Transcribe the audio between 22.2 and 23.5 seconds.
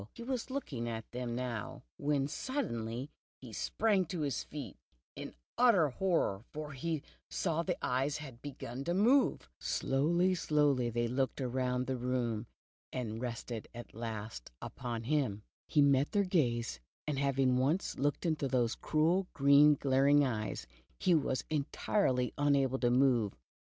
unable to move.